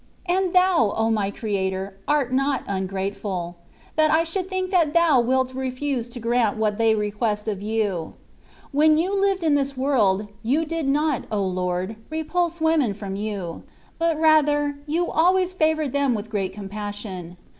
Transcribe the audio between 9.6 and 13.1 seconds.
world. You did not, O Lord! repulse women